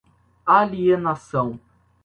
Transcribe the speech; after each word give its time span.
alienação 0.47 1.59